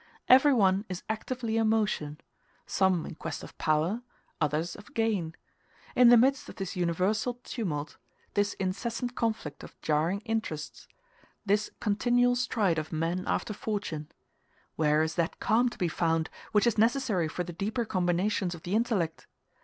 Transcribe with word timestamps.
Everyone 0.27 0.83
is 0.89 1.03
actively 1.09 1.57
in 1.57 1.69
motion: 1.69 2.19
some 2.65 3.05
in 3.05 3.13
quest 3.13 3.43
of 3.43 3.55
power, 3.59 4.01
others 4.41 4.75
of 4.75 4.95
gain. 4.95 5.35
In 5.95 6.09
the 6.09 6.17
midst 6.17 6.49
of 6.49 6.55
this 6.55 6.75
universal 6.75 7.35
tumult 7.43 7.97
this 8.33 8.55
incessant 8.55 9.13
conflict 9.13 9.63
of 9.63 9.79
jarring 9.81 10.21
interests 10.21 10.87
this 11.45 11.69
continual 11.79 12.35
stride 12.35 12.79
of 12.79 12.91
men 12.91 13.25
after 13.27 13.53
fortune 13.53 14.09
where 14.75 15.03
is 15.03 15.13
that 15.13 15.39
calm 15.39 15.69
to 15.69 15.77
be 15.77 15.87
found 15.87 16.31
which 16.51 16.65
is 16.65 16.79
necessary 16.79 17.27
for 17.27 17.43
the 17.43 17.53
deeper 17.53 17.85
combinations 17.85 18.55
of 18.55 18.63
the 18.63 18.73
intellect? 18.73 19.27